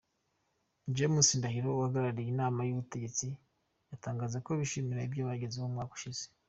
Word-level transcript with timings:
James 0.95 1.27
Ndahiro 1.39 1.69
uhagarariye 1.71 2.29
inama 2.31 2.59
y’ubutegetsi 2.63 3.27
yatangaje 3.89 4.37
ko 4.45 4.51
bishimira 4.59 5.05
ibyo 5.07 5.21
bagezeho 5.29 5.65
umwaka 5.67 5.93
ushize. 5.99 6.23